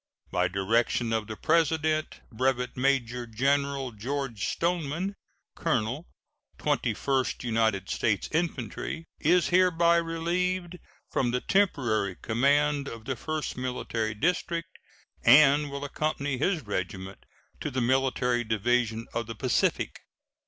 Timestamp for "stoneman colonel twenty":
4.47-6.95